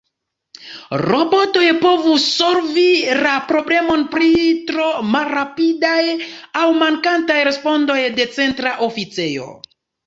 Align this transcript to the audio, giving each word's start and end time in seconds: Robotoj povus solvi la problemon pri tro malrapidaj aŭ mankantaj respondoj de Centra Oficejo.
Robotoj 1.01 1.67
povus 1.83 2.25
solvi 2.37 2.87
la 3.19 3.35
problemon 3.53 4.07
pri 4.17 4.33
tro 4.73 4.89
malrapidaj 5.17 6.01
aŭ 6.65 6.67
mankantaj 6.83 7.41
respondoj 7.53 8.01
de 8.19 8.31
Centra 8.41 8.79
Oficejo. 8.91 9.51